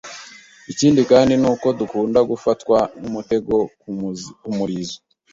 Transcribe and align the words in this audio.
Ikindi 0.71 1.01
kandi 1.11 1.33
ni 1.41 1.47
uko 1.53 1.67
dukunda 1.79 2.19
gufatwa 2.31 2.77
n'umutego 2.99 3.55
ku 4.45 4.49
murizo 4.57 4.97